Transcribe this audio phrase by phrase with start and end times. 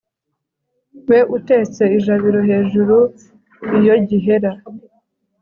[1.07, 2.97] we utetse ijabiro hejuru
[3.77, 4.51] iyo gihera